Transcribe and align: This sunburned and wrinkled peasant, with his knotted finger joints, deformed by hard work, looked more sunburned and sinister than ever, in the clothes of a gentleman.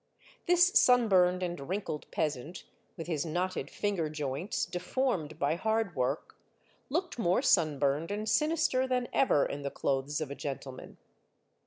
This 0.47 0.69
sunburned 0.73 1.43
and 1.43 1.69
wrinkled 1.69 2.09
peasant, 2.09 2.63
with 2.97 3.05
his 3.05 3.23
knotted 3.23 3.69
finger 3.69 4.09
joints, 4.09 4.65
deformed 4.65 5.37
by 5.37 5.53
hard 5.53 5.95
work, 5.95 6.35
looked 6.89 7.19
more 7.19 7.43
sunburned 7.43 8.09
and 8.09 8.27
sinister 8.27 8.87
than 8.87 9.07
ever, 9.13 9.45
in 9.45 9.61
the 9.61 9.69
clothes 9.69 10.19
of 10.19 10.31
a 10.31 10.35
gentleman. 10.35 10.97